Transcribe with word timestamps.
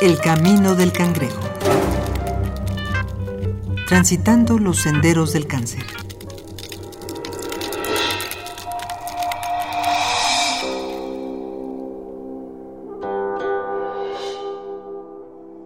El 0.00 0.20
camino 0.20 0.76
del 0.76 0.92
cangrejo. 0.92 1.40
Transitando 3.88 4.56
los 4.56 4.78
senderos 4.78 5.32
del 5.32 5.48
cáncer. 5.48 5.82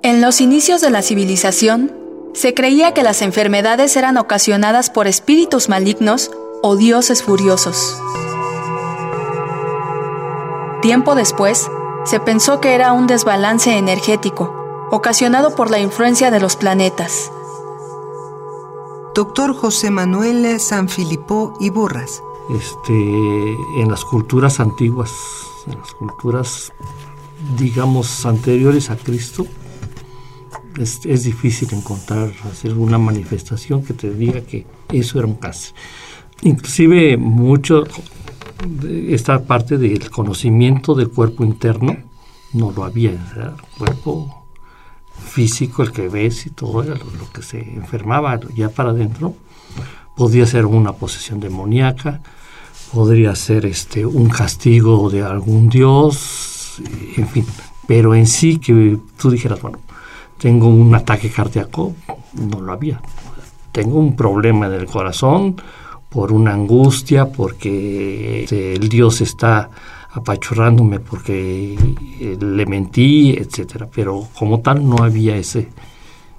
En 0.02 0.22
los 0.22 0.40
inicios 0.40 0.80
de 0.80 0.88
la 0.88 1.02
civilización, 1.02 1.92
se 2.32 2.54
creía 2.54 2.94
que 2.94 3.02
las 3.02 3.20
enfermedades 3.20 3.94
eran 3.98 4.16
ocasionadas 4.16 4.88
por 4.88 5.08
espíritus 5.08 5.68
malignos 5.68 6.30
o 6.62 6.76
dioses 6.76 7.22
furiosos. 7.22 8.00
Tiempo 10.80 11.14
después, 11.14 11.68
se 12.04 12.18
pensó 12.20 12.60
que 12.60 12.74
era 12.74 12.92
un 12.92 13.06
desbalance 13.06 13.76
energético, 13.76 14.52
ocasionado 14.90 15.54
por 15.54 15.70
la 15.70 15.78
influencia 15.78 16.30
de 16.30 16.40
los 16.40 16.56
planetas. 16.56 17.30
Doctor 19.14 19.54
José 19.54 19.90
Manuel 19.90 20.58
Sanfilippo 20.58 21.54
y 21.60 21.70
Borras. 21.70 22.22
Este, 22.50 22.92
en 22.92 23.88
las 23.88 24.04
culturas 24.04 24.58
antiguas, 24.58 25.12
en 25.66 25.78
las 25.78 25.92
culturas, 25.92 26.72
digamos, 27.56 28.26
anteriores 28.26 28.90
a 28.90 28.96
Cristo, 28.96 29.46
es, 30.78 31.00
es, 31.04 31.24
difícil 31.24 31.68
encontrar, 31.72 32.32
hacer 32.50 32.74
una 32.74 32.98
manifestación 32.98 33.84
que 33.84 33.92
te 33.92 34.10
diga 34.12 34.40
que 34.40 34.66
eso 34.90 35.18
era 35.18 35.28
un 35.28 35.34
cáncer. 35.34 35.74
Inclusive 36.40 37.16
mucho 37.16 37.84
esta 39.08 39.44
parte 39.44 39.78
del 39.78 40.10
conocimiento 40.10 40.94
del 40.94 41.10
cuerpo 41.10 41.44
interno 41.44 41.96
no 42.52 42.70
lo 42.70 42.84
había, 42.84 43.10
era 43.10 43.54
el 43.56 43.78
cuerpo 43.78 44.44
físico, 45.22 45.82
el 45.82 45.92
que 45.92 46.08
ves 46.08 46.46
y 46.46 46.50
todo 46.50 46.82
era 46.82 46.94
lo, 46.94 47.30
que 47.32 47.42
se 47.42 47.60
enfermaba 47.60 48.38
ya 48.54 48.68
para 48.68 48.90
adentro. 48.90 49.34
Podría 50.16 50.46
ser 50.46 50.66
una 50.66 50.92
posesión 50.92 51.40
demoníaca, 51.40 52.20
podría 52.92 53.34
ser 53.34 53.64
este 53.64 54.04
un 54.04 54.28
castigo 54.28 55.08
de 55.08 55.22
algún 55.22 55.68
dios, 55.68 56.82
en 57.16 57.28
fin. 57.28 57.46
Pero 57.86 58.14
en 58.14 58.26
sí 58.26 58.58
que 58.58 58.98
tú 59.16 59.30
dijeras, 59.30 59.60
bueno, 59.62 59.78
tengo 60.38 60.68
un 60.68 60.94
ataque 60.94 61.30
cardíaco, 61.30 61.94
no 62.34 62.60
lo 62.60 62.72
había. 62.72 63.00
Tengo 63.72 63.98
un 63.98 64.14
problema 64.14 64.66
en 64.66 64.74
el 64.74 64.86
corazón, 64.86 65.56
por 66.12 66.32
una 66.32 66.52
angustia, 66.52 67.26
porque 67.32 68.42
este, 68.42 68.74
el 68.74 68.88
Dios 68.88 69.20
está 69.20 69.70
apachurrándome 70.10 71.00
porque 71.00 71.74
eh, 72.20 72.36
le 72.38 72.66
mentí, 72.66 73.32
etcétera. 73.32 73.88
Pero 73.92 74.28
como 74.38 74.60
tal 74.60 74.86
no 74.86 75.02
había 75.02 75.36
ese, 75.36 75.68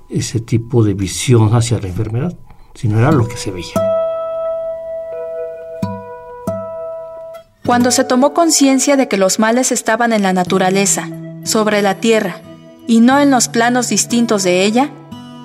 ese 0.09 0.39
tipo 0.39 0.83
de 0.83 0.93
visión 0.93 1.55
hacia 1.55 1.79
la 1.79 1.87
enfermedad, 1.87 2.37
sino 2.75 2.99
era 2.99 3.11
lo 3.11 3.27
que 3.27 3.37
se 3.37 3.51
veía. 3.51 3.73
Cuando 7.65 7.91
se 7.91 8.03
tomó 8.03 8.33
conciencia 8.33 8.97
de 8.97 9.07
que 9.07 9.17
los 9.17 9.39
males 9.39 9.71
estaban 9.71 10.13
en 10.13 10.21
la 10.21 10.33
naturaleza, 10.33 11.09
sobre 11.43 11.81
la 11.81 11.99
tierra, 11.99 12.41
y 12.87 12.99
no 12.99 13.19
en 13.19 13.31
los 13.31 13.47
planos 13.47 13.89
distintos 13.89 14.43
de 14.43 14.65
ella, 14.65 14.91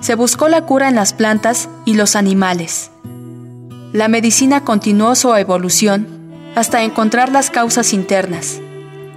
se 0.01 0.15
buscó 0.15 0.49
la 0.49 0.65
cura 0.65 0.89
en 0.89 0.95
las 0.95 1.13
plantas 1.13 1.69
y 1.85 1.95
los 1.95 2.15
animales 2.15 2.91
la 3.93 4.07
medicina 4.07 4.63
continuó 4.63 5.15
su 5.15 5.33
evolución 5.33 6.07
hasta 6.55 6.83
encontrar 6.83 7.31
las 7.31 7.49
causas 7.49 7.93
internas. 7.93 8.59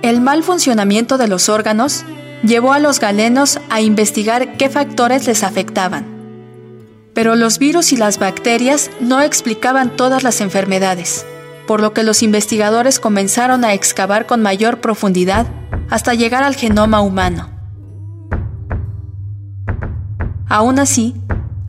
El 0.01 0.20
mal 0.20 0.42
funcionamiento 0.42 1.19
de 1.19 1.29
los 1.29 1.48
órganos 1.48 2.05
llevó 2.42 2.73
a 2.73 2.79
los 2.79 2.98
galenos 2.98 3.61
a 3.69 3.81
investigar 3.81 4.56
qué 4.56 4.70
factores 4.70 5.27
les 5.27 5.45
afectaban. 5.45 6.06
Pero 7.14 7.37
los 7.37 7.59
virus 7.59 7.92
y 7.92 7.97
las 7.97 8.19
bacterias 8.19 8.91
no 9.01 9.20
explicaban 9.20 9.95
todas 9.95 10.23
las 10.23 10.41
enfermedades, 10.41 11.27
por 11.67 11.80
lo 11.80 11.92
que 11.92 12.02
los 12.02 12.23
investigadores 12.23 12.98
comenzaron 12.98 13.64
a 13.64 13.75
excavar 13.75 14.27
con 14.27 14.41
mayor 14.41 14.80
profundidad 14.80 15.46
hasta 15.91 16.14
llegar 16.14 16.42
al 16.42 16.57
genoma 16.57 17.02
humano. 17.02 17.51
Aún 20.48 20.79
así, 20.79 21.14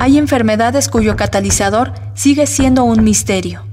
hay 0.04 0.18
enfermedades 0.18 0.90
cuyo 0.90 1.16
catalizador 1.16 1.94
sigue 2.14 2.46
siendo 2.46 2.84
un 2.84 3.06
misterio. 3.06 3.66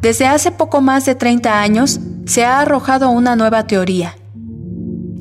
Desde 0.00 0.28
hace 0.28 0.52
poco 0.52 0.80
más 0.80 1.04
de 1.04 1.16
30 1.16 1.60
años 1.60 1.98
se 2.26 2.44
ha 2.44 2.60
arrojado 2.60 3.10
una 3.10 3.34
nueva 3.34 3.66
teoría. 3.66 4.14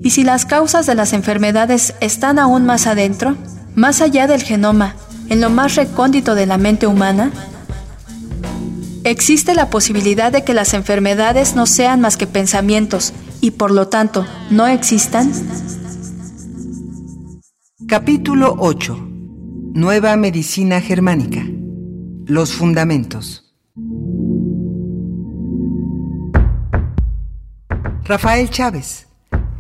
Y 0.04 0.12
si 0.12 0.24
las 0.24 0.46
causas 0.46 0.86
de 0.86 0.94
las 0.94 1.14
enfermedades 1.14 1.96
están 2.02 2.38
aún 2.38 2.68
más 2.68 2.86
adentro, 2.86 3.36
más 3.74 4.00
allá 4.00 4.28
del 4.28 4.44
genoma, 4.44 4.94
en 5.30 5.42
lo 5.42 5.50
más 5.50 5.74
recóndito 5.74 6.36
de 6.36 6.46
la 6.46 6.60
mente 6.60 6.86
humana, 6.86 7.32
existe 9.04 9.56
la 9.56 9.72
posibilidad 9.72 10.32
de 10.32 10.44
que 10.44 10.54
las 10.54 10.76
enfermedades 10.76 11.56
no 11.56 11.66
sean 11.66 12.00
más 12.00 12.16
que 12.16 12.28
pensamientos 12.28 13.12
y 13.42 13.52
por 13.52 13.72
lo 13.72 13.88
tanto 13.88 14.28
no 14.52 14.68
existan. 14.68 15.32
Capítulo 17.88 18.56
8 18.60 19.08
Nueva 19.74 20.18
Medicina 20.18 20.82
Germánica. 20.82 21.46
Los 22.26 22.52
fundamentos. 22.52 23.54
Rafael 28.04 28.50
Chávez. 28.50 29.08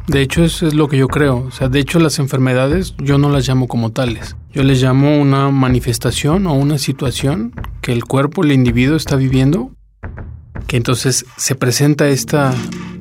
De 0.07 0.21
hecho, 0.21 0.43
eso 0.43 0.67
es 0.67 0.73
lo 0.73 0.89
que 0.89 0.97
yo 0.97 1.07
creo. 1.07 1.37
O 1.37 1.51
sea, 1.51 1.69
de 1.69 1.79
hecho, 1.79 1.97
las 1.99 2.19
enfermedades 2.19 2.93
yo 2.97 3.17
no 3.17 3.29
las 3.29 3.47
llamo 3.47 3.69
como 3.69 3.93
tales. 3.93 4.35
Yo 4.51 4.63
les 4.63 4.81
llamo 4.81 5.17
una 5.17 5.49
manifestación 5.49 6.45
o 6.45 6.55
una 6.55 6.77
situación 6.77 7.53
que 7.79 7.93
el 7.93 8.03
cuerpo, 8.03 8.43
el 8.43 8.51
individuo 8.51 8.97
está 8.97 9.15
viviendo, 9.15 9.71
que 10.67 10.75
entonces 10.75 11.25
se 11.37 11.55
presenta 11.55 12.09
esta 12.09 12.53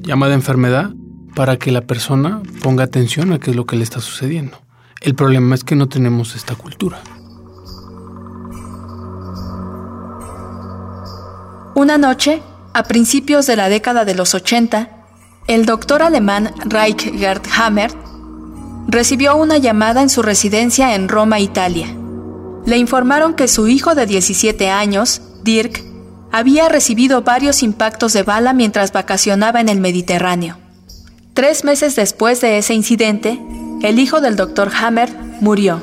llamada 0.02 0.34
enfermedad 0.34 0.92
para 1.34 1.56
que 1.56 1.72
la 1.72 1.80
persona 1.80 2.40
ponga 2.62 2.84
atención 2.84 3.32
a 3.32 3.40
qué 3.40 3.50
es 3.50 3.56
lo 3.56 3.66
que 3.66 3.74
le 3.74 3.82
está 3.82 4.00
sucediendo. 4.00 4.58
El 5.00 5.14
problema 5.14 5.54
es 5.54 5.64
que 5.64 5.76
no 5.76 5.88
tenemos 5.88 6.36
esta 6.36 6.54
cultura. 6.54 7.00
Una 11.74 11.96
noche, 11.96 12.42
a 12.74 12.82
principios 12.82 13.46
de 13.46 13.56
la 13.56 13.70
década 13.70 14.04
de 14.04 14.14
los 14.14 14.34
80, 14.34 14.90
el 15.48 15.64
doctor 15.64 16.02
alemán 16.02 16.52
Reich 16.66 17.10
Gerd 17.16 17.42
Hammer 17.56 17.90
recibió 18.88 19.36
una 19.36 19.56
llamada 19.56 20.02
en 20.02 20.10
su 20.10 20.20
residencia 20.20 20.94
en 20.94 21.08
Roma, 21.08 21.40
Italia. 21.40 21.86
Le 22.66 22.76
informaron 22.76 23.34
que 23.34 23.48
su 23.48 23.68
hijo 23.68 23.94
de 23.94 24.04
17 24.04 24.68
años, 24.68 25.22
Dirk, 25.42 25.82
había 26.30 26.68
recibido 26.68 27.22
varios 27.22 27.62
impactos 27.62 28.12
de 28.12 28.22
bala 28.22 28.52
mientras 28.52 28.92
vacacionaba 28.92 29.60
en 29.60 29.70
el 29.70 29.80
Mediterráneo. 29.80 30.58
Tres 31.32 31.64
meses 31.64 31.96
después 31.96 32.40
de 32.42 32.58
ese 32.58 32.74
incidente, 32.74 33.40
el 33.82 33.98
hijo 33.98 34.20
del 34.20 34.36
doctor 34.36 34.70
Hammer 34.78 35.10
murió. 35.40 35.82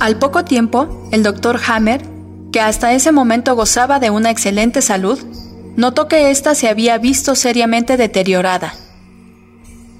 Al 0.00 0.18
poco 0.18 0.44
tiempo, 0.44 1.08
el 1.12 1.22
doctor 1.22 1.60
Hammer, 1.66 2.02
que 2.52 2.60
hasta 2.60 2.94
ese 2.94 3.12
momento 3.12 3.54
gozaba 3.54 3.98
de 3.98 4.10
una 4.10 4.30
excelente 4.30 4.80
salud, 4.80 5.18
notó 5.76 6.08
que 6.08 6.30
ésta 6.30 6.54
se 6.54 6.68
había 6.68 6.96
visto 6.98 7.34
seriamente 7.34 7.96
deteriorada. 7.96 8.74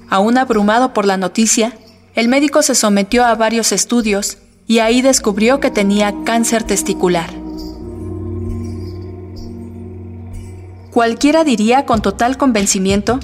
Aún 0.09 0.37
abrumado 0.37 0.93
por 0.93 1.05
la 1.05 1.17
noticia, 1.17 1.73
el 2.15 2.29
médico 2.29 2.61
se 2.61 2.75
sometió 2.75 3.23
a 3.23 3.35
varios 3.35 3.71
estudios 3.71 4.37
y 4.67 4.79
ahí 4.79 5.01
descubrió 5.01 5.59
que 5.59 5.69
tenía 5.69 6.13
cáncer 6.23 6.63
testicular. 6.63 7.29
Cualquiera 10.91 11.43
diría 11.43 11.85
con 11.85 12.01
total 12.01 12.37
convencimiento 12.37 13.19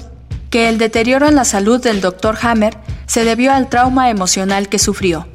que 0.52 0.68
el 0.68 0.76
deterioro 0.76 1.26
en 1.26 1.34
la 1.34 1.46
salud 1.46 1.82
del 1.82 2.02
Dr. 2.02 2.36
Hammer 2.42 2.76
se 3.06 3.24
debió 3.24 3.54
al 3.54 3.70
trauma 3.70 4.10
emocional 4.10 4.68
que 4.68 4.78
sufrió. 4.78 5.26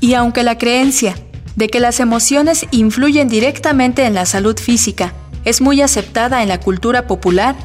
Y 0.00 0.12
aunque 0.12 0.42
la 0.42 0.58
creencia 0.58 1.16
de 1.56 1.68
que 1.68 1.80
las 1.80 1.98
emociones 1.98 2.66
influyen 2.70 3.28
directamente 3.28 4.04
en 4.04 4.12
la 4.12 4.26
salud 4.26 4.58
física 4.58 5.14
es 5.46 5.62
muy 5.62 5.80
aceptada 5.80 6.42
en 6.42 6.48
la 6.48 6.60
cultura 6.60 7.06
popular, 7.06 7.56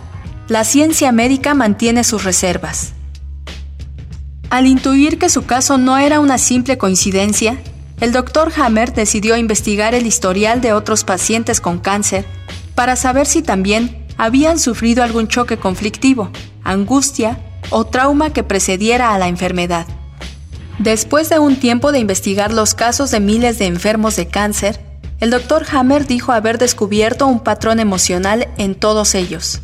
la 0.47 0.63
ciencia 0.63 1.11
médica 1.11 1.53
mantiene 1.53 2.05
sus 2.05 2.23
reservas. 2.23 2.93
Al 4.49 4.65
intuir 4.65 5.19
que 5.19 5.27
su 5.27 5.45
caso 5.45 5.77
no 5.77 5.97
era 5.97 6.21
una 6.21 6.37
simple 6.37 6.77
coincidencia, 6.77 7.57
el 7.99 8.13
Dr. 8.13 8.53
Hammer 8.55 8.93
decidió 8.93 9.35
investigar 9.35 9.95
el 9.95 10.07
historial 10.07 10.61
de 10.61 10.71
otros 10.71 11.03
pacientes 11.03 11.59
con 11.59 11.79
cáncer 11.79 12.23
para 12.73 12.95
saber 12.95 13.27
si 13.27 13.41
también 13.41 14.05
habían 14.17 14.59
sufrido 14.59 15.03
algún 15.03 15.27
choque 15.27 15.57
conflictivo, 15.57 16.31
angustia 16.63 17.39
o 17.69 17.85
trauma 17.85 18.31
que 18.31 18.43
precediera 18.43 19.13
a 19.13 19.17
la 19.17 19.27
enfermedad. 19.27 19.85
Después 20.79 21.29
de 21.29 21.39
un 21.39 21.55
tiempo 21.55 21.91
de 21.91 21.99
investigar 21.99 22.51
los 22.51 22.73
casos 22.73 23.11
de 23.11 23.19
miles 23.19 23.59
de 23.59 23.67
enfermos 23.67 24.15
de 24.15 24.27
cáncer, 24.27 24.79
el 25.19 25.29
Dr. 25.29 25.65
Hammer 25.71 26.05
dijo 26.05 26.31
haber 26.33 26.57
descubierto 26.57 27.27
un 27.27 27.39
patrón 27.39 27.79
emocional 27.79 28.49
en 28.57 28.75
todos 28.75 29.15
ellos. 29.15 29.61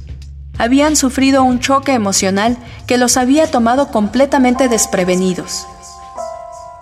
habían 0.60 0.98
sufrido 0.98 1.44
un 1.44 1.60
choque 1.62 1.94
emocional 1.94 2.58
que 2.86 2.98
los 2.98 3.16
había 3.16 3.50
tomado 3.50 3.88
completamente 3.92 4.68
desprevenidos. 4.68 5.66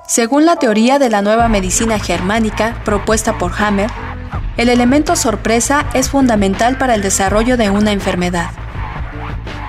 Según 0.08 0.46
la 0.46 0.56
teoría 0.56 1.00
de 1.00 1.10
la 1.12 1.22
nueva 1.22 1.48
medicina 1.48 2.00
germánica 2.00 2.82
propuesta 2.84 3.38
por 3.38 3.54
Hammer, 3.62 3.92
el 4.58 4.70
elemento 4.70 5.16
sorpresa 5.16 5.86
es 5.94 6.10
fundamental 6.10 6.78
para 6.80 6.96
el 6.96 7.04
desarrollo 7.04 7.56
de 7.56 7.70
una 7.70 7.92
enfermedad. 7.92 8.50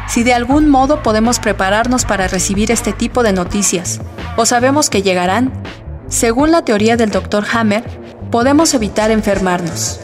Si 0.08 0.22
de 0.22 0.32
algún 0.32 0.68
modo 0.68 1.02
podemos 1.02 1.38
prepararnos 1.38 2.04
para 2.04 2.28
recibir 2.28 2.70
este 2.70 2.92
tipo 2.92 3.22
de 3.22 3.32
noticias, 3.32 4.00
o 4.36 4.46
sabemos 4.46 4.88
que 4.88 5.02
llegarán, 5.02 5.52
según 6.08 6.50
la 6.50 6.64
teoría 6.64 6.96
del 6.96 7.10
Dr. 7.10 7.44
Hammer, 7.52 7.84
podemos 8.30 8.72
evitar 8.72 9.10
enfermarnos. 9.10 10.00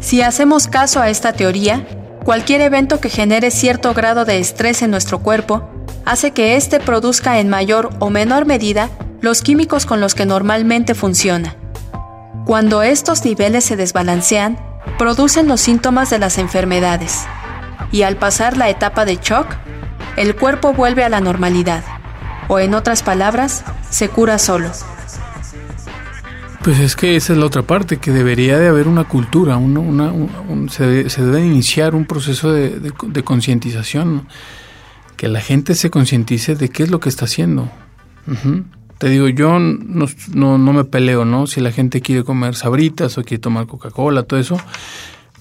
Si 0.00 0.20
hacemos 0.20 0.66
caso 0.66 1.00
a 1.00 1.08
esta 1.08 1.32
teoría, 1.32 1.86
cualquier 2.24 2.60
evento 2.60 3.00
que 3.00 3.08
genere 3.08 3.52
cierto 3.52 3.94
grado 3.94 4.24
de 4.24 4.40
estrés 4.40 4.82
en 4.82 4.90
nuestro 4.90 5.20
cuerpo 5.20 5.68
hace 6.04 6.32
que 6.32 6.56
éste 6.56 6.80
produzca 6.80 7.38
en 7.38 7.48
mayor 7.48 7.90
o 8.00 8.10
menor 8.10 8.44
medida 8.44 8.90
los 9.20 9.42
químicos 9.42 9.86
con 9.86 10.00
los 10.00 10.16
que 10.16 10.26
normalmente 10.26 10.96
funciona. 10.96 11.56
Cuando 12.44 12.82
estos 12.82 13.24
niveles 13.24 13.64
se 13.64 13.76
desbalancean, 13.76 14.58
producen 14.98 15.46
los 15.46 15.60
síntomas 15.60 16.10
de 16.10 16.18
las 16.18 16.38
enfermedades. 16.38 17.24
Y 17.92 18.02
al 18.02 18.16
pasar 18.16 18.56
la 18.56 18.70
etapa 18.70 19.04
de 19.04 19.16
shock, 19.16 19.46
el 20.16 20.34
cuerpo 20.34 20.72
vuelve 20.72 21.04
a 21.04 21.08
la 21.08 21.20
normalidad. 21.20 21.84
O 22.48 22.58
en 22.58 22.74
otras 22.74 23.02
palabras, 23.02 23.64
se 23.90 24.08
cura 24.08 24.38
solo. 24.38 24.70
Pues 26.62 26.78
es 26.78 26.94
que 26.94 27.16
esa 27.16 27.32
es 27.32 27.38
la 27.38 27.46
otra 27.46 27.62
parte, 27.62 27.98
que 27.98 28.12
debería 28.12 28.58
de 28.58 28.68
haber 28.68 28.86
una 28.86 29.04
cultura, 29.04 29.58
se, 30.70 30.84
debe, 30.84 31.44
iniciar 31.44 31.94
un 31.94 32.04
proceso 32.04 32.52
de, 32.52 32.92
concientización, 33.24 34.28
que 35.16 35.28
la 35.28 35.40
gente 35.40 35.74
se 35.74 35.90
concientice 35.90 36.54
de 36.54 36.68
qué 36.68 36.84
es 36.84 36.90
lo 36.90 37.00
que 37.00 37.08
está 37.08 37.24
haciendo. 37.24 37.68
Te 38.98 39.08
digo, 39.08 39.28
yo 39.28 39.58
no, 39.58 40.06
no, 40.58 40.72
me 40.72 40.84
peleo, 40.84 41.24
¿no? 41.24 41.48
Si 41.48 41.60
la 41.60 41.72
gente 41.72 42.00
quiere 42.00 42.22
comer 42.22 42.54
sabritas 42.54 43.18
o 43.18 43.24
quiere 43.24 43.40
tomar 43.40 43.66
Coca-Cola, 43.66 44.22
todo 44.22 44.38
eso, 44.38 44.56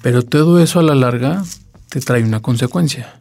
pero 0.01 0.24
todo 0.24 0.59
eso 0.59 0.80
a 0.80 0.83
la 0.83 0.95
larga 0.95 1.44
te 1.91 1.99
trae 1.99 2.23
una 2.23 2.39
consecuencia. 2.39 3.13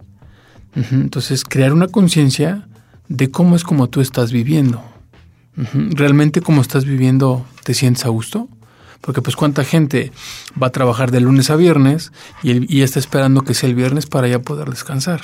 Entonces, 0.92 1.44
crear 1.44 1.72
una 1.72 1.88
conciencia 1.88 2.68
de 3.08 3.28
cómo 3.32 3.56
es 3.56 3.64
como 3.64 3.88
tú 3.88 4.00
estás 4.00 4.30
viviendo. 4.30 4.80
¿Realmente 5.74 6.40
como 6.40 6.62
estás 6.62 6.84
viviendo 6.84 7.44
te 7.64 7.74
sientes 7.74 8.06
a 8.06 8.10
gusto? 8.10 8.48
Porque 9.00 9.22
pues 9.22 9.34
cuánta 9.34 9.64
gente 9.64 10.12
va 10.60 10.68
a 10.68 10.70
trabajar 10.70 11.10
de 11.10 11.20
lunes 11.20 11.50
a 11.50 11.56
viernes 11.56 12.12
y, 12.44 12.82
está 12.82 13.00
esperando 13.00 13.42
que 13.42 13.54
sea 13.54 13.68
el 13.68 13.74
viernes 13.74 14.06
para 14.06 14.28
ya 14.28 14.38
poder 14.38 14.70
descansar. 14.70 15.20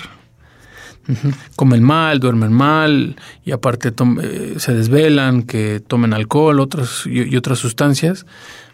Comen 1.54 1.84
mal, 1.84 2.18
duermen 2.18 2.52
mal 2.52 3.14
y 3.44 3.52
aparte 3.52 3.92
eh, 4.22 4.54
se 4.58 4.74
desvelan, 4.74 5.44
que 5.44 5.78
tomen 5.78 6.12
alcohol 6.12 6.58
otras, 6.58 7.04
y, 7.06 7.36
otras 7.36 7.60
sustancias. 7.60 8.26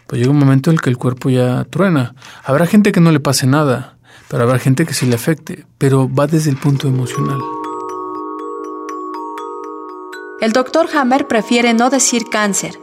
Pues 0.07 0.19
llega 0.19 0.31
un 0.31 0.39
momento 0.39 0.71
en 0.71 0.77
el 0.77 0.81
que 0.81 0.89
el 0.89 0.97
cuerpo 0.97 1.29
ya 1.29 1.63
truena. 1.65 2.15
Habrá 2.43 2.65
gente 2.65 2.91
que 2.91 2.99
no 2.99 3.11
le 3.11 3.19
pase 3.19 3.45
nada, 3.45 3.97
pero 4.27 4.43
habrá 4.43 4.59
gente 4.59 4.85
que 4.85 4.93
sí 4.93 5.05
le 5.05 5.15
afecte, 5.15 5.65
pero 5.77 6.09
va 6.13 6.27
desde 6.27 6.49
el 6.49 6.57
punto 6.57 6.87
emocional. 6.87 7.39
El 10.39 10.51
doctor 10.51 10.87
Hammer 10.93 11.27
prefiere 11.27 11.73
no 11.73 11.89
decir 11.89 12.25
cáncer, 12.29 12.79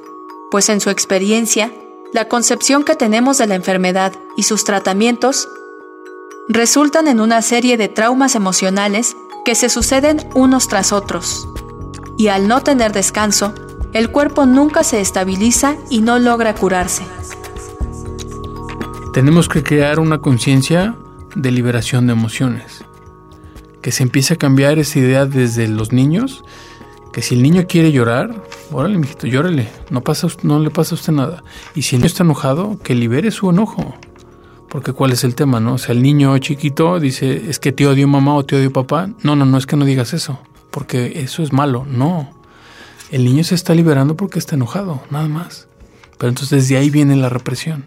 pues 0.51 0.69
en 0.69 0.81
su 0.81 0.91
experiencia, 0.91 1.73
la 2.13 2.27
concepción 2.27 2.85
que 2.85 2.97
tenemos 2.97 3.39
de 3.39 3.47
la 3.47 3.55
enfermedad 3.55 4.13
y 4.37 4.45
sus 4.45 4.65
tratamientos 4.65 5.49
resultan 6.49 7.07
en 7.07 7.21
una 7.21 7.43
serie 7.43 7.77
de 7.77 7.89
traumas 7.89 8.35
emocionales 8.35 9.17
que 9.45 9.55
se 9.55 9.69
suceden 9.69 10.27
unos 10.35 10.69
tras 10.69 10.93
otros. 10.93 11.47
Y 12.17 12.29
al 12.29 12.49
no 12.49 12.63
tener 12.63 12.93
descanso, 12.93 13.55
el 13.93 14.11
cuerpo 14.11 14.47
nunca 14.47 14.83
se 14.83 15.01
estabiliza 15.01 15.77
y 15.91 16.01
no 16.01 16.19
logra 16.19 16.55
curarse. 16.55 17.05
Tenemos 19.13 19.49
que 19.49 19.63
crear 19.63 19.99
una 19.99 20.21
conciencia 20.21 20.97
de 21.35 21.51
liberación 21.51 22.07
de 22.07 22.13
emociones. 22.13 22.85
Que 23.83 23.93
se 23.93 24.03
empiece 24.03 24.35
a 24.35 24.37
cambiar 24.37 24.79
esa 24.79 24.99
idea 24.99 25.27
desde 25.27 25.69
los 25.69 25.93
niños 25.93 26.43
que 27.13 27.23
si 27.23 27.35
el 27.35 27.43
niño 27.43 27.65
quiere 27.69 27.93
llorar, 27.93 28.43
órale, 28.71 28.97
mijito, 28.99 29.27
llórele, 29.27 29.69
no, 29.91 30.01
pasa, 30.03 30.29
no 30.43 30.61
le 30.61 30.71
pasa 30.71 30.95
a 30.95 30.99
usted 30.99 31.13
nada. 31.13 31.43
Y 31.75 31.83
si 31.83 31.97
el 31.97 32.01
niño 32.01 32.07
está 32.07 32.23
enojado, 32.23 32.79
que 32.83 32.95
libere 32.95 33.31
su 33.31 33.51
enojo. 33.51 33.95
Porque 34.69 34.93
cuál 34.93 35.11
es 35.11 35.25
el 35.25 35.35
tema, 35.35 35.59
¿no? 35.59 35.75
O 35.75 35.79
sea, 35.79 35.95
el 35.95 36.03
niño 36.03 36.39
chiquito 36.39 37.01
dice, 37.01 37.51
es 37.51 37.59
que 37.59 37.73
te 37.73 37.87
odio 37.87 38.07
mamá 38.07 38.37
o 38.37 38.45
te 38.45 38.57
odio 38.57 38.73
papá. 38.73 39.11
No, 39.25 39.35
no, 39.35 39.45
no 39.45 39.59
es 39.59 39.67
que 39.67 39.77
no 39.77 39.85
digas 39.85 40.13
eso, 40.13 40.39
porque 40.71 41.21
eso 41.23 41.43
es 41.43 41.53
malo, 41.53 41.85
no. 41.89 42.31
El 43.11 43.25
niño 43.25 43.43
se 43.43 43.57
está 43.57 43.75
liberando 43.75 44.17
porque 44.17 44.39
está 44.39 44.55
enojado, 44.55 45.03
nada 45.11 45.27
más. 45.27 45.67
Pero 46.17 46.29
entonces 46.29 46.69
de 46.69 46.77
ahí 46.77 46.91
viene 46.91 47.17
la 47.17 47.29
represión. 47.29 47.87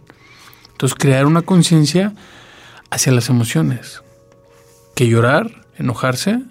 Entonces 0.73 0.97
crear 0.99 1.25
una 1.25 1.43
conciencia 1.43 2.13
hacia 2.93 3.11
las 3.11 3.29
emociones. 3.29 4.03
Que 4.95 5.07
llorar, 5.07 5.65
enojarse, 5.77 6.43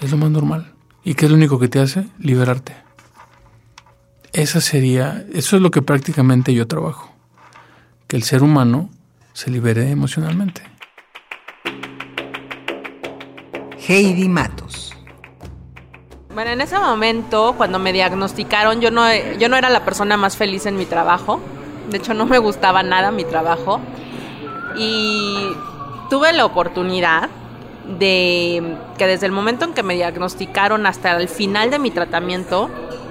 es 0.00 0.10
lo 0.10 0.18
más 0.18 0.30
normal. 0.30 0.74
¿Y 1.04 1.14
qué 1.14 1.24
es 1.24 1.30
lo 1.30 1.36
único 1.38 1.58
que 1.58 1.68
te 1.68 1.80
hace? 1.80 2.06
Liberarte. 2.18 2.76
Esa 4.34 4.60
sería, 4.60 5.24
eso 5.32 5.56
es 5.56 5.62
lo 5.62 5.70
que 5.70 5.80
prácticamente 5.80 6.52
yo 6.52 6.66
trabajo. 6.66 7.10
Que 8.06 8.16
el 8.16 8.24
ser 8.24 8.42
humano 8.42 8.90
se 9.32 9.50
libere 9.50 9.90
emocionalmente. 9.90 10.62
Heidi 13.88 14.28
Matos. 14.28 14.92
Bueno, 16.34 16.50
en 16.50 16.60
ese 16.60 16.78
momento, 16.78 17.54
cuando 17.56 17.78
me 17.78 17.94
diagnosticaron, 17.94 18.82
yo 18.82 18.90
no, 18.90 19.06
yo 19.38 19.48
no 19.48 19.56
era 19.56 19.70
la 19.70 19.86
persona 19.86 20.18
más 20.18 20.36
feliz 20.36 20.66
en 20.66 20.76
mi 20.76 20.84
trabajo. 20.84 21.40
De 21.90 21.96
hecho, 21.96 22.12
no 22.12 22.26
me 22.26 22.36
gustaba 22.36 22.82
nada 22.82 23.10
mi 23.10 23.24
trabajo. 23.24 23.80
Y 24.76 25.52
tuve 26.10 26.32
la 26.32 26.44
oportunidad 26.44 27.28
de 27.98 28.76
que 28.98 29.06
desde 29.06 29.26
el 29.26 29.32
momento 29.32 29.64
en 29.64 29.72
que 29.72 29.82
me 29.82 29.94
diagnosticaron 29.94 30.86
hasta 30.86 31.16
el 31.16 31.28
final 31.28 31.70
de 31.70 31.78
mi 31.78 31.90
tratamiento, 31.90 32.68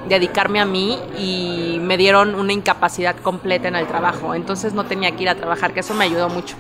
dedicarme 0.10 0.60
a 0.60 0.66
mí 0.66 1.00
y 1.18 1.80
me 1.82 1.98
dieron 1.98 2.36
una 2.36 2.54
incapacidad 2.54 3.16
completa 3.16 3.68
en 3.68 3.76
el 3.76 3.88
trabajo. 3.88 4.36
Entonces 4.36 4.74
no 4.74 4.86
tenía 4.86 5.12
que 5.16 5.24
ir 5.24 5.30
a 5.30 5.36
trabajar, 5.36 5.74
que 5.74 5.80
eso 5.80 5.94
me 5.94 6.06
ayudó 6.06 6.30
mucho. 6.30 6.56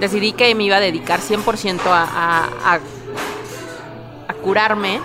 Decidí 0.00 0.32
que 0.32 0.54
me 0.54 0.64
iba 0.64 0.76
a 0.76 0.80
dedicar 0.80 1.20
100% 1.20 1.80
a, 1.86 2.48
a, 2.64 2.80
a 4.28 4.34
curarme. 4.42 5.00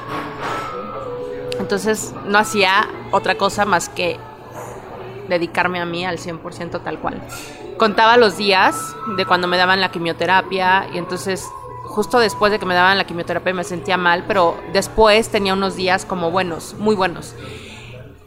Entonces 1.60 2.14
no 2.26 2.40
hacía 2.40 2.88
otra 3.12 3.36
cosa 3.36 3.66
más 3.66 3.90
que 3.90 4.18
dedicarme 5.28 5.80
a 5.80 5.86
mí 5.86 6.06
al 6.06 6.18
100% 6.18 6.82
tal 6.84 7.00
cual. 7.00 7.22
Contaba 7.80 8.18
los 8.18 8.36
días 8.36 8.94
de 9.16 9.26
cuando 9.26 9.48
me 9.48 9.56
daban 9.56 9.80
la 9.80 9.90
quimioterapia 9.90 10.90
y 10.94 10.98
entonces 10.98 11.50
justo 11.86 12.20
después 12.20 12.52
de 12.52 12.60
que 12.60 12.66
me 12.66 12.76
daban 12.76 12.98
la 12.98 13.06
quimioterapia 13.06 13.54
me 13.54 13.64
sentía 13.64 13.96
mal, 13.96 14.26
pero 14.28 14.60
después 14.74 15.30
tenía 15.30 15.54
unos 15.54 15.78
días 15.78 16.04
como 16.04 16.30
buenos, 16.30 16.76
muy 16.78 16.94
buenos, 16.94 17.36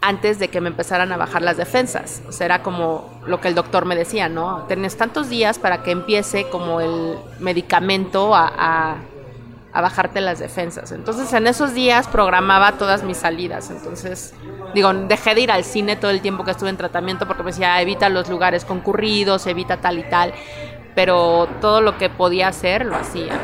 antes 0.01 0.39
de 0.39 0.49
que 0.49 0.63
me 0.63 0.69
empezaran 0.69 1.13
a 1.13 1.19
bajar 1.19 1.43
las 1.43 1.59
defensas. 1.59 2.23
O 2.27 2.33
sea, 2.33 2.47
era 2.47 2.63
como 2.63 3.11
lo 3.27 3.43
que 3.43 3.49
el 3.49 3.55
doctor 3.55 3.85
me 3.85 3.95
decía, 3.95 4.31
¿no? 4.31 4.65
Tienes 4.69 4.97
tantos 4.97 5.29
días 5.29 5.59
para 5.59 5.83
que 5.83 5.91
empiece 5.91 6.49
como 6.49 6.81
el 6.81 7.19
medicamento 7.39 8.35
a, 8.35 8.51
a, 8.57 8.97
bajarte 9.81 10.21
las 10.21 10.39
defensas. 10.39 10.93
Entonces 10.93 11.33
en 11.33 11.47
esos 11.47 11.73
días 11.73 12.07
programaba 12.09 12.73
todas 12.73 13.03
mis 13.03 13.17
salidas. 13.17 13.71
Entonces, 13.71 14.35
digo, 14.75 14.93
dejé 14.93 15.35
de 15.35 15.41
ir 15.41 15.51
al 15.51 15.65
cine 15.65 15.97
todo 15.97 16.11
el 16.11 16.21
tiempo 16.21 16.45
que 16.45 16.51
estuve 16.51 16.69
en 16.69 16.77
tratamiento 16.77 17.27
porque 17.27 17.43
me 17.43 17.51
decía, 17.51 17.81
evita 17.81 18.09
los 18.09 18.29
lugares 18.29 18.65
concurridos, 18.65 19.47
evita 19.47 19.79
tal 19.79 19.99
y 19.99 20.03
tal 20.05 20.35
pero 20.95 21.49
todo 21.61 21.81
lo 21.81 21.99
que 21.99 22.11
podía 22.11 22.49
hacer 22.49 22.87
lo 22.87 22.97
hacía. 22.97 23.39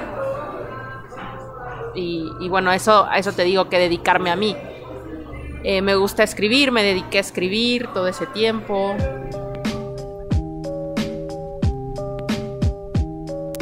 Y, 1.95 2.49
bueno, 2.49 2.71
eso, 2.71 3.07
a 3.07 3.19
eso 3.19 3.33
te 3.33 3.43
digo 3.43 3.69
que 3.69 3.79
dedicarme 3.79 4.31
a 4.31 4.37
mí. 4.37 4.57
Eh, 5.65 5.83
me 5.83 5.97
gusta 5.97 6.23
escribir, 6.23 6.71
me 6.71 6.85
dediqué 6.85 7.19
a 7.19 7.21
escribir 7.21 7.89
todo 7.89 8.07
ese 8.07 8.27
tiempo. 8.27 8.95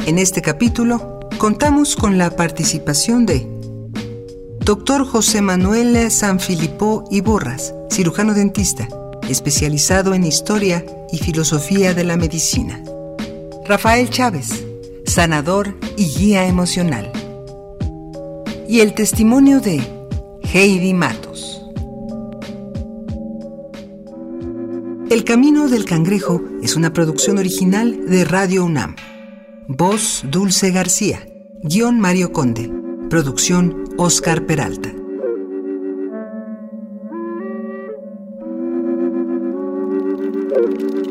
En 0.05 0.19
este 0.19 0.43
capítulo 0.43 1.16
contamos 1.37 1.95
con 1.95 2.17
la 2.17 2.31
participación 2.31 3.25
de 3.25 3.47
Dr. 4.59 5.05
José 5.05 5.41
Manuel 5.41 6.09
Sanfilippo 6.09 7.05
Iborras, 7.11 7.73
cirujano 7.91 8.33
dentista, 8.33 8.87
especializado 9.29 10.13
en 10.13 10.23
historia 10.23 10.83
y 11.11 11.19
filosofía 11.19 11.93
de 11.93 12.03
la 12.03 12.17
medicina. 12.17 12.83
Rafael 13.65 14.09
Chávez, 14.09 14.65
sanador 15.05 15.77
y 15.95 16.05
guía 16.05 16.47
emocional. 16.47 17.11
Y 18.67 18.79
el 18.79 18.93
testimonio 18.93 19.59
de 19.59 19.81
Heidi 20.41 20.93
Matos. 20.93 21.61
El 25.09 25.23
Camino 25.23 25.69
del 25.69 25.85
Cangrejo 25.85 26.41
es 26.63 26.75
una 26.75 26.91
producción 26.93 27.37
original 27.37 28.09
de 28.09 28.25
Radio 28.25 28.65
UNAM. 28.65 28.95
Voz 29.69 30.23
Dulce 30.23 30.71
García. 30.71 31.27
Guión 31.61 31.99
Mario 31.99 32.31
Conde. 32.31 32.71
Producción 33.09 33.83
Oscar 33.97 34.45
Peralta. 34.45 34.93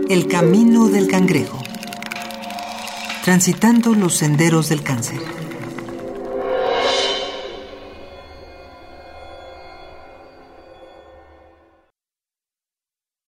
El 0.09 0.27
camino 0.27 0.89
del 0.89 1.07
cangrejo. 1.07 1.59
Transitando 3.27 3.95
los 3.95 4.17
senderos 4.17 4.71
del 4.71 4.83
cáncer. 4.83 5.36